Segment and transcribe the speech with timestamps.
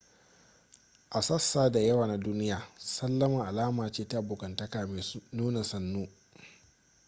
[1.11, 6.07] a sassa da yawa na duniya sallama alama ce ta abokantaka mai nuna sannu